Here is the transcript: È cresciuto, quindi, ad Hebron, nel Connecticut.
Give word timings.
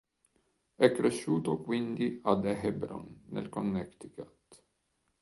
È 0.77 0.91
cresciuto, 0.91 1.59
quindi, 1.61 2.19
ad 2.23 2.43
Hebron, 2.47 3.25
nel 3.27 3.49
Connecticut. 3.49 4.65